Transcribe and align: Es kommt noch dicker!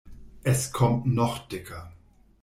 Es 0.41 0.71
kommt 0.71 1.05
noch 1.05 1.47
dicker! 1.47 1.93